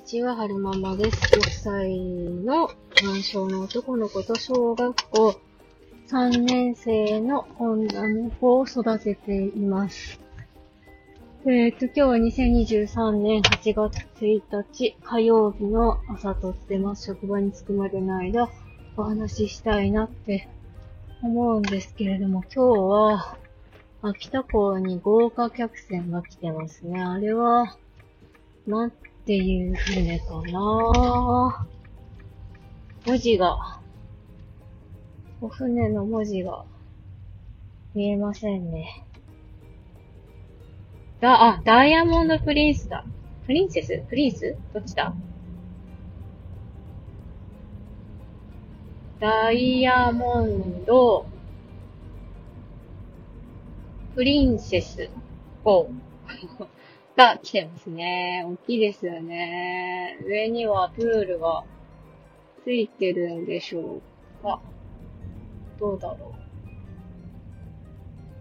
[0.00, 1.18] にちは、はるままです。
[1.34, 2.70] 6歳の
[3.02, 5.38] 男性の男の子と小学校
[6.08, 10.18] 3年生の女の子を育てています。
[11.46, 14.42] えっ、と、今日は2023年8月1
[14.72, 17.04] 日火曜日の朝撮ってます。
[17.04, 18.48] 職場に着くまでの間
[18.96, 20.48] お話ししたいなって
[21.22, 23.36] 思うんですけれども、今日は
[24.00, 27.02] 秋田港に豪華客船が来てますね。
[27.02, 27.76] あれは、
[28.66, 28.92] なん
[29.30, 31.68] っていう船かな。
[33.06, 33.80] 文字が、
[35.40, 36.64] お船の文字が
[37.94, 39.06] 見えませんね。
[41.20, 43.04] だ、あ、ダイヤモンドプリンスだ。
[43.46, 44.02] プリンセス？
[44.08, 44.56] プリンス？
[44.74, 45.14] どっちだ？
[49.20, 51.24] ダイヤモンド、
[54.16, 55.08] プリンセス。
[55.62, 55.88] 号
[57.20, 58.44] が来てますね。
[58.46, 60.18] 大きいですよね。
[60.26, 61.64] 上にはプールが
[62.64, 64.60] ついてるんでしょうか
[65.78, 66.34] どうだろ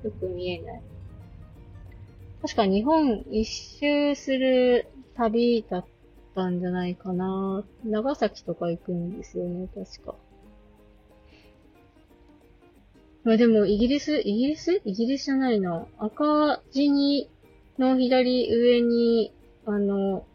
[0.03, 0.81] うよく見えない。
[2.41, 5.85] 確か日本一周する旅だっ
[6.33, 7.65] たんじゃないかな。
[7.83, 10.15] 長崎とか行くんですよね、確か。
[13.25, 14.81] まあでも、イギリス、イギリス？
[14.85, 15.85] イギリスじゃないな。
[15.97, 17.29] 赤字に、
[17.79, 19.33] の左上に、
[19.65, 20.25] あの、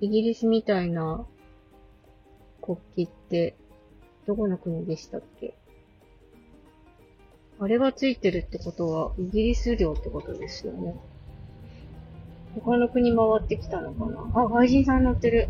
[0.00, 1.26] イギリスみたいな
[2.62, 3.54] 国旗って、
[4.26, 5.54] どこの国でしたっけ？
[7.58, 10.96] あれがついてるってことは、イギリス領ってことですよね。
[12.54, 14.30] 他の国回ってきたのかな？
[14.34, 15.48] あ、外人さん乗ってる。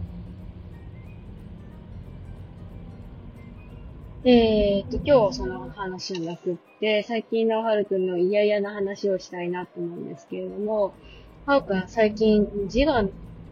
[4.25, 10.93] えーっと、今日その話じゃなくって、最近のはるくんの嫌々な話をしたいなと思うんですけれども、
[11.51, 13.03] はるくん最近自我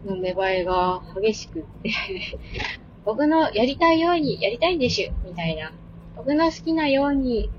[0.05, 1.91] の芽生えが激しくって、
[3.03, 5.73] 僕のやりたいようにやりたいんでしゅみたいな。
[6.15, 7.49] 僕の好きなように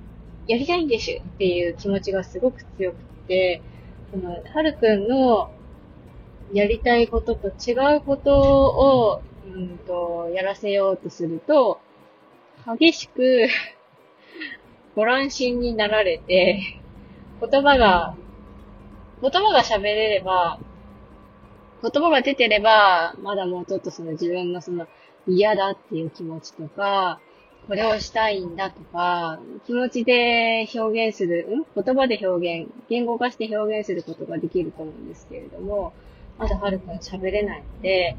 [0.47, 2.98] やりたいんでしゅっていう気持ちがすごく強くっ
[3.28, 3.60] て、
[4.12, 5.50] その、はるくんの
[6.54, 9.20] やりたいことと違うことを、
[9.54, 11.81] うんと、やらせようとすると、
[12.78, 13.47] 激しく
[14.97, 16.62] ご乱心になられて、
[17.43, 18.16] 言葉が、
[19.20, 20.58] 言葉が喋れれば、
[21.82, 24.86] 言葉が出てれば、まだもうちょっとその自分のその
[25.26, 27.20] 嫌だっていう気持ちとか、
[27.66, 31.64] これをしたいんだとか、気持ちで表現する、ん？
[31.82, 35.92] 言葉で表現、言語化して表現することができると思うんですけれども、
[36.38, 38.16] まだはるくん喋れないので、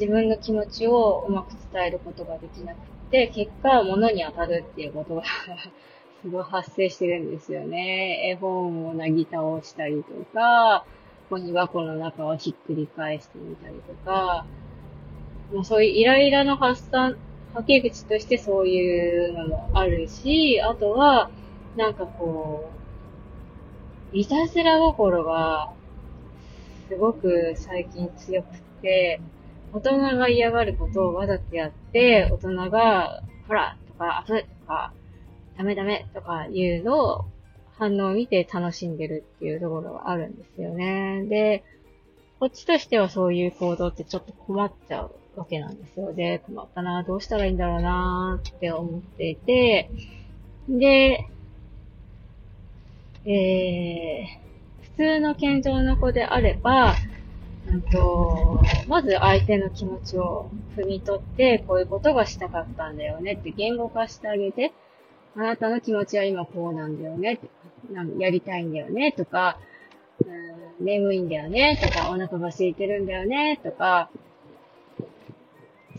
[0.00, 2.78] 自分の気持ちをうまく伝えることができなく
[3.10, 5.22] て、結果、物に当たるっていうことが
[6.22, 8.30] すごい発生してるんですよね。
[8.30, 10.84] 絵本をなぎ倒したりとか、
[11.30, 14.44] ゴミ箱の中をひっくり返してみたりとか、
[15.52, 17.16] もうそういうイライラの発散、
[17.54, 21.30] はけ口としてそういうのもあるし、あとは、
[21.76, 22.70] なんかこ
[24.12, 25.72] う、いたずら心が、
[26.88, 29.20] すごく最近強くて、
[29.72, 34.92] 大人が嫌がることをわざとやって、大人が、ほら、とか、あふとか、
[35.60, 37.24] ダメダメとかいうのを、
[37.76, 41.26] 反応を見て楽しんでるっていうところがあるんですよね。
[41.28, 41.62] で、
[42.38, 46.14] こっちとしてはそういう行動ってちょっと困っちゃうわけなんですよ。
[46.14, 49.90] で、困ったな、どうしたらいいんだろうなって思っていて、
[50.66, 51.26] で、
[53.26, 56.94] えー、普通の健常の子であれば、
[57.70, 64.72] うんと、まず相手の気持ちを汲み取って、こういうことがしたかったんだよねって言語化してあげて、
[65.36, 67.40] あなたの気持ちは今こうなんだよね、
[67.90, 69.58] なんやりたいんだよねとか、
[70.24, 74.10] うん眠いんだよねとか、お腹が空いてるんだよねとか、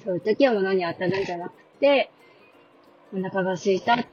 [0.03, 2.11] そういう時は物に当たるんじゃなくて、
[3.13, 4.09] お腹が空いたって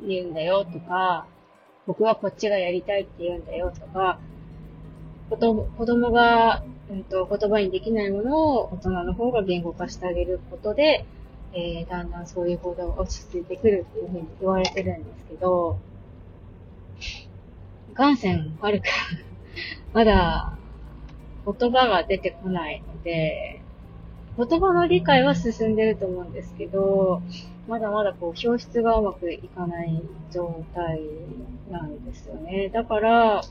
[0.00, 1.26] 言うんだよとか、
[1.86, 4.18] 僕はこっちがやりたいって言うんだよとか、
[5.28, 11.04] 子供子供が、うん、と言葉にできないものを大人の方が言語化してあげることで、
[11.52, 15.78] えー、だんだんそういう行動が落ち着いてくるっていうふうに言われてるんですけど、
[17.96, 18.84] 元線悪く、
[19.92, 20.56] まだ
[21.44, 23.60] 言葉が出てこないので、
[24.36, 27.20] 言葉の理解は進んでると思うんですけど、
[27.68, 30.02] まだまだこう表出がうまくいかない
[30.32, 31.00] 状態
[31.70, 32.68] なんですよね。
[32.68, 33.42] だから、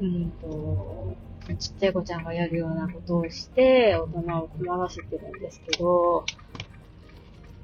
[0.00, 1.14] うんと、
[1.58, 6.24] ちっちゃい子ちゃんがやるようなことをして、大人を困らせてるんですけど、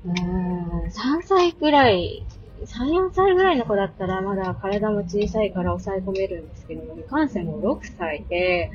[0.08, 2.24] うーん、3歳くらい、
[2.64, 8.70] 3、4歳ぐらいの子だったらまだ体も小さいから抑え込めるんですけども、いかんせんも6歳で、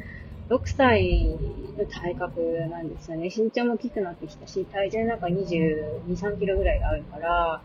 [0.49, 1.37] 6歳
[1.77, 2.39] の体格
[2.69, 3.31] なんですよね。
[3.35, 7.61] 身長も大きくなってきたし、体重なんか22、3キロぐらいあるから、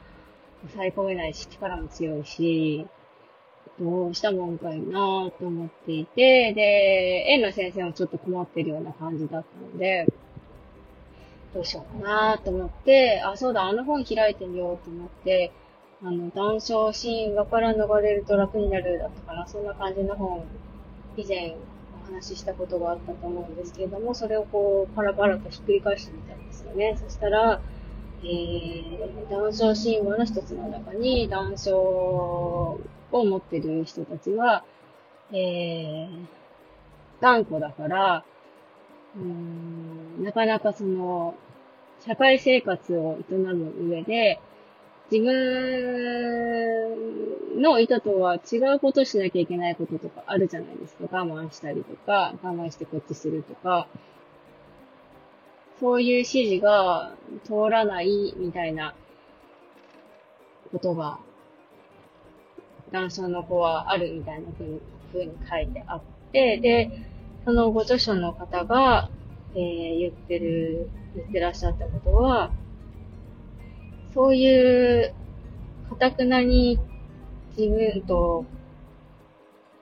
[0.63, 2.87] 抑え込めないし、力も強いし、
[3.81, 10.07] どうしたもんかいなぁと思っていて、で、園の先生もちょっと困ってるような感じだったので、
[11.59, 15.51] どうしようかなと思って、あ、そうだ、あの本開いてみようと思って、
[16.05, 20.45] あの、談笑神話から逃れると楽になるだったかな、そんな感じの本、
[21.17, 21.57] 以前
[22.05, 26.97] お話ししたことがあったと思うんですけれども、それをこう、パラパラとひっくり返してみたんですよね。
[27.03, 27.61] そしたら、
[28.23, 32.79] えー、談笑神話の一つの中に、談笑を
[33.11, 34.65] 持ってる人たちは、
[35.33, 36.27] えー、
[37.21, 38.25] 頑固だから、
[39.17, 41.35] うん、なかなかその、
[42.01, 44.41] 社会生活を営む上で、
[45.11, 45.33] 自分
[47.63, 51.05] の意図とは違うことしなきゃいけないこととかあるじゃないですか。
[51.11, 53.89] 我慢したりとか、我慢してこっちするとか、
[55.81, 57.13] そういう指示が
[57.45, 58.95] 通らないみたいな
[60.73, 61.19] ことが
[62.91, 64.81] 男性の子はあるみたいな風に
[65.13, 66.01] 風に書いてあっ
[66.33, 66.91] て、で、
[67.45, 69.11] そのご著書の方が、
[69.55, 72.51] えー、言ってる、言ってらっしゃったことは、
[74.15, 75.15] そういう、
[75.91, 76.79] かたくなに
[77.57, 78.45] 自分と、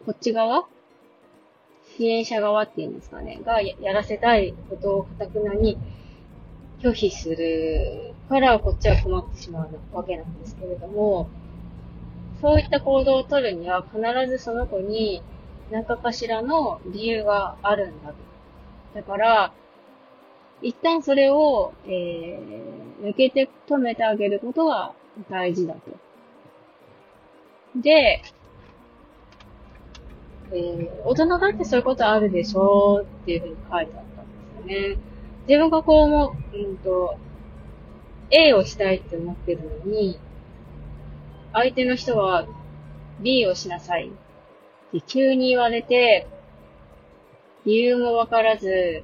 [0.04, 0.66] こっち側
[1.96, 5.78] 支援者側っていうんですかね、がやらせたいことをかたくなに
[6.80, 11.28] 拒否するからこっちは困ってしまうわけなんですけれども、
[12.40, 15.22] そういった行動をとるには必ずその子に
[15.70, 18.25] 何かかしらの理由があるんだと。
[18.96, 19.52] だから、
[20.62, 24.94] 一旦それを、えー、抜けて止めてあげることが
[25.30, 25.80] 大事だと。
[27.76, 28.22] で、
[30.50, 34.96] えー、大人だってそういうことあるでしょうっていうふうに書いてあったんですよね。
[35.46, 37.18] 自分がこう思う、うんと、
[38.30, 40.18] A をしたいって思ってるのに、
[41.52, 42.46] 相手の人は
[43.20, 44.10] B をしなさいっ
[44.92, 46.26] て急に言われて、
[47.66, 49.02] 理由もわからず、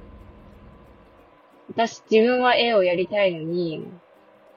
[1.69, 3.85] 私自分は A をやりたいのに、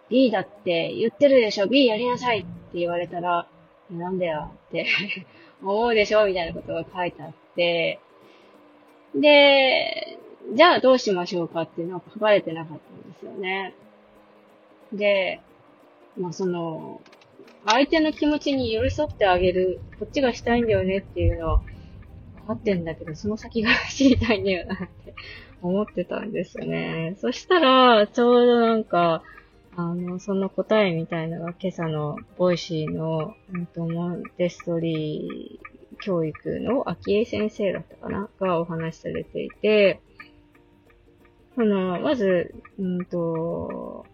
[0.09, 3.49] B だって言ってるでしょ ?B やりなさいって言われたら、
[3.91, 4.87] なんだよって
[5.63, 7.99] 思うでしょみたいなことが書いてあって、
[9.15, 10.19] で、
[10.55, 13.75] じゃあどうしましょうかっていうのは書かれてなかったんですよね。
[14.93, 15.41] で、
[16.17, 17.01] まあその、
[17.67, 21.61] 相手の気持ちに寄り添ってあげる、こっちがしたいんだよねっていうのは、
[22.47, 25.15] 分かってんだけど、その先が知りたいんだよなって
[25.63, 27.17] 思ってたんですよね。
[27.21, 29.23] そしたら、ちょうどなんか、
[29.77, 38.29] あの、その答えみたいなのが今朝の Voicy の、うんと、モンテッソーリ教育のあきえ先生だったかな？
[38.39, 40.01] がお話しされていて、
[41.59, 44.07] あの、まず、うんと、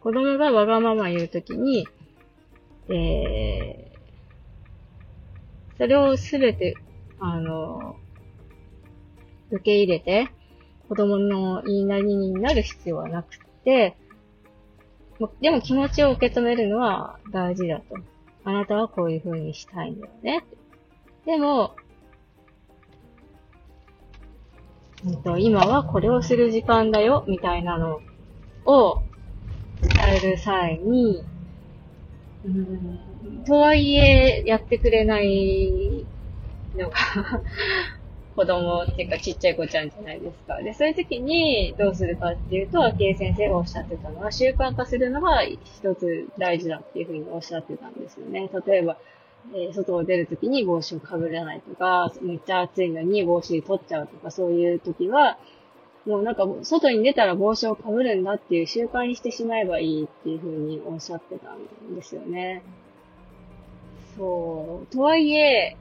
[0.00, 1.86] 子供がわがまま言うときに、
[2.88, 6.76] えー、それをすべて、
[7.20, 7.96] あの、
[9.50, 10.28] 受け入れて、
[10.88, 13.96] 子供の言いなりになる必要はなくて、
[15.40, 17.96] でも気持ちを受け止めるのは大事だと。
[18.44, 20.44] あなたはこういう風にしたいんだよね。
[21.24, 21.76] でも、
[25.38, 28.00] 今はこれをする時間だよ、みたいなの
[28.66, 29.02] を
[29.82, 31.24] 伝える際に、
[32.44, 35.93] うん、とはいえ、やってくれない
[38.36, 40.60] 子供っていうかちっちゃい子ちゃんじゃないですか。
[40.60, 48.50] で、そういう時にどうするかっていうと、昭恵先生がおっしゃってたのは、習慣化するのが一つ大事だっていうふうにおっしゃってたんですよね。
[48.66, 48.96] 例えば、
[49.52, 55.38] えー、外を出るときに帽子をかぶらないとか、めっちゃ暑いのに帽子取っちゃうとか、そういう時は、
[56.06, 62.62] もうなんか、外に出たら帽子をかぶるんだっていう習慣にしてしまえばいいっていうふうにおっしゃってたんですよね。
[64.16, 64.94] そう。
[64.94, 65.76] とはいえ、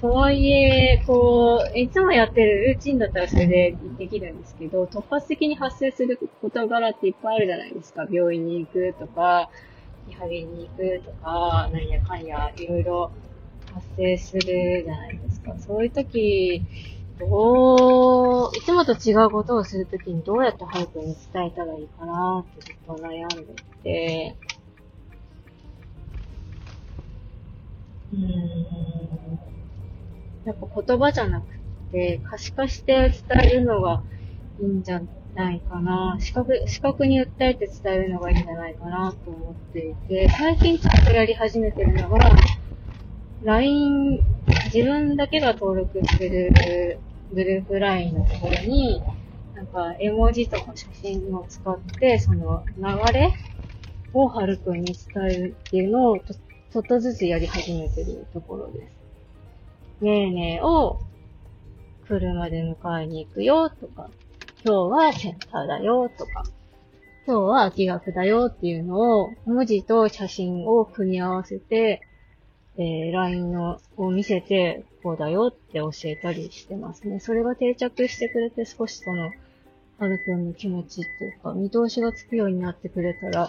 [0.00, 8.06] とはいえ、こう、いつもやってるルーチンだったらそれでできるんですけど、突発的に発生する事柄っていっぱいあるじゃないですか。
[8.10, 9.50] 病院に行くとか、
[10.06, 13.10] リハビリに行くとか、なんやかんや、いろいろ
[13.72, 15.58] 発生するじゃないですか。
[15.58, 16.62] そういう時、
[17.18, 24.36] どう、いつもと違うことをするときにどうやって早くに伝えたらいいかなってずっと悩んでて、
[28.12, 29.05] うーん。
[30.46, 31.46] やっぱ言葉じゃなく
[31.90, 34.04] て、可視化して伝えるのが
[34.60, 35.02] いいんじゃ
[35.34, 36.16] ないかな。
[36.20, 42.30] 視覚、視覚に訴えて伝えるのがいいんじゃないかなと思っていて、最近ちょっとやり始めてるのが、
[43.42, 44.20] LINE、
[44.72, 47.00] 自分だけが登録してる
[47.34, 49.02] グループラインのところに、
[49.54, 53.32] なんか絵文字とか写真を使って、その流れ
[54.12, 59.05] をはるくんに伝えるっていうのをちょっとずつやり始めてるところです。
[60.00, 61.00] ねえねえを
[62.06, 64.10] 車で迎えに行くよとか、
[64.64, 66.44] 今日はセンターだよとか、
[67.26, 72.02] 今日は秋学だよっていうのを文字と写真を組み合わせて、
[72.76, 77.18] えー、LINE のを見せて、こうだよって教えたりしてますね。
[77.18, 79.30] それが定着してくれて少しその、
[79.98, 83.48] はるくんの気持ちっていうか、見通しがつくようになってくれたら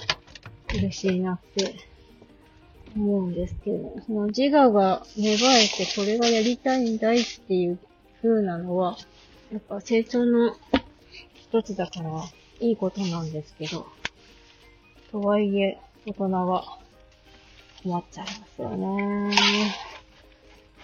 [0.73, 1.75] 嬉しいなって
[2.97, 7.79] 思うんですけど、その自我が芽生えてこれがやりたいんだいっていう
[8.21, 8.97] 風なのは、
[9.51, 10.55] やっぱ成長の
[11.35, 12.23] 一つだから、
[12.59, 13.87] いいことなんですけど、
[15.11, 16.79] とはいえ、大人は
[17.83, 19.35] 困っちゃいますよね。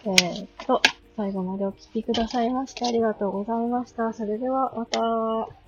[0.05, 0.81] えー、っと、
[1.15, 4.13] 最後までお聴きくださいましてありがとうございました。
[4.13, 5.62] それではまた。